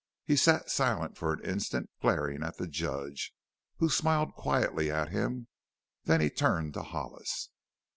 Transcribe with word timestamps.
He 0.25 0.35
sat 0.35 0.71
silent 0.71 1.15
for 1.15 1.31
an 1.31 1.45
instant, 1.45 1.91
glaring 2.01 2.41
at 2.41 2.57
the 2.57 2.65
Judge, 2.67 3.35
who 3.77 3.87
smiled 3.87 4.33
quietly 4.33 4.89
at 4.89 5.09
him, 5.09 5.47
then 6.05 6.21
he 6.21 6.31
turned 6.31 6.73
to 6.73 6.81
Hollis. 6.81 7.49